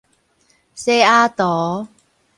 [0.73, 1.87] 西亞圖